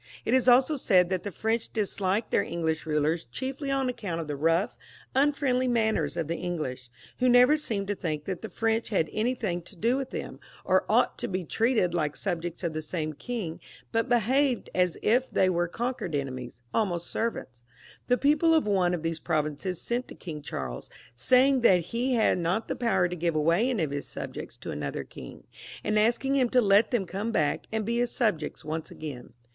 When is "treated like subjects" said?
11.45-12.63